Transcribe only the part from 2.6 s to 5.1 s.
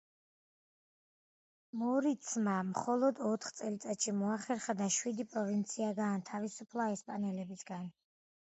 მხოლოდ ოთხ წელიწადში მოახერხა და